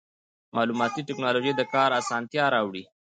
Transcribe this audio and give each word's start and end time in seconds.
مالوماتي 0.55 1.01
ټکنالوژي 1.09 1.51
د 1.55 1.61
کار 1.73 1.89
اسانتیا 2.01 2.45
راوړي. 2.55 2.83